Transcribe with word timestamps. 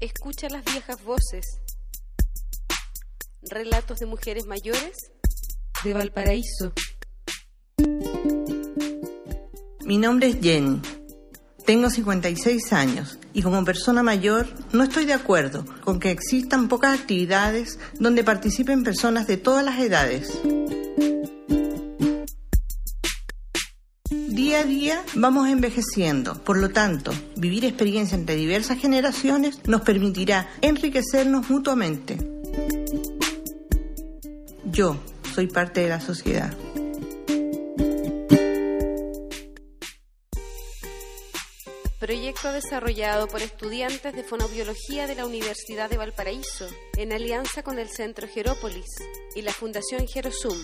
Escucha 0.00 0.48
las 0.48 0.64
viejas 0.64 1.04
voces. 1.04 1.60
Relatos 3.42 3.98
de 3.98 4.06
mujeres 4.06 4.46
mayores 4.46 4.96
de 5.84 5.92
Valparaíso. 5.92 6.72
Mi 9.84 9.98
nombre 9.98 10.28
es 10.28 10.38
Jenny. 10.40 10.80
Tengo 11.66 11.90
56 11.90 12.72
años 12.72 13.18
y 13.34 13.42
como 13.42 13.62
persona 13.66 14.02
mayor 14.02 14.46
no 14.72 14.84
estoy 14.84 15.04
de 15.04 15.12
acuerdo 15.12 15.66
con 15.84 16.00
que 16.00 16.10
existan 16.10 16.68
pocas 16.68 16.98
actividades 16.98 17.78
donde 17.98 18.24
participen 18.24 18.84
personas 18.84 19.26
de 19.26 19.36
todas 19.36 19.62
las 19.62 19.78
edades. 19.80 20.40
Día 24.30 24.60
a 24.60 24.64
día 24.64 25.04
vamos 25.16 25.48
envejeciendo, 25.48 26.40
por 26.44 26.56
lo 26.56 26.68
tanto, 26.68 27.10
vivir 27.34 27.64
experiencia 27.64 28.14
entre 28.14 28.36
diversas 28.36 28.78
generaciones 28.78 29.58
nos 29.66 29.80
permitirá 29.80 30.48
enriquecernos 30.60 31.50
mutuamente. 31.50 32.16
Yo 34.66 34.96
soy 35.34 35.48
parte 35.48 35.80
de 35.80 35.88
la 35.88 36.00
sociedad. 36.00 36.56
Proyecto 41.98 42.52
desarrollado 42.52 43.26
por 43.26 43.42
estudiantes 43.42 44.14
de 44.14 44.22
fonobiología 44.22 45.08
de 45.08 45.16
la 45.16 45.26
Universidad 45.26 45.90
de 45.90 45.96
Valparaíso 45.96 46.68
en 46.96 47.12
alianza 47.12 47.64
con 47.64 47.80
el 47.80 47.88
Centro 47.88 48.28
Gerópolis 48.28 48.86
y 49.34 49.42
la 49.42 49.52
Fundación 49.52 50.06
Gerosum. 50.06 50.56